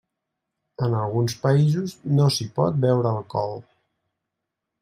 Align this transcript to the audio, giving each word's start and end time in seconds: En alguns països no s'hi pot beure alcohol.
En 0.85 0.95
alguns 1.01 1.35
països 1.43 1.95
no 2.21 2.31
s'hi 2.37 2.49
pot 2.57 2.83
beure 2.89 3.15
alcohol. 3.15 3.55